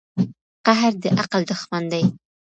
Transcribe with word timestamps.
قهر 0.65 0.91
د 1.01 1.05
عقل 1.19 1.41
دښمن 1.51 1.83
دی. 1.91 2.03